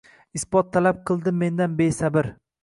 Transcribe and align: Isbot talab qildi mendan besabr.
Isbot 0.37 0.71
talab 0.77 1.03
qildi 1.11 1.35
mendan 1.43 1.77
besabr. 1.83 2.33